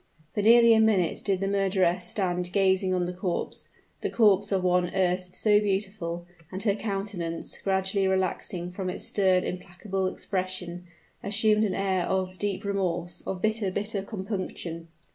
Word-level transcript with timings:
For 0.33 0.41
nearly 0.41 0.73
a 0.73 0.79
minute 0.79 1.21
did 1.23 1.41
the 1.41 1.47
murderess 1.47 2.05
stand 2.07 2.51
gazing 2.51 2.91
on 2.91 3.05
the 3.05 3.13
corpse 3.13 3.69
the 4.01 4.09
corpse 4.09 4.51
of 4.51 4.63
one 4.63 4.89
erst 4.95 5.35
so 5.35 5.59
beautiful; 5.59 6.25
and 6.51 6.63
her 6.63 6.73
countenance, 6.73 7.59
gradually 7.59 8.07
relaxing 8.07 8.71
from 8.71 8.89
its 8.89 9.03
stern, 9.03 9.43
implacable 9.43 10.07
expression, 10.07 10.85
assumed 11.21 11.65
an 11.65 11.75
air 11.75 12.07
of 12.07 12.39
deep 12.39 12.63
remorse 12.65 13.21
of 13.27 13.43
bitter, 13.43 13.69
bitter 13.69 14.01
compunction. 14.01 14.87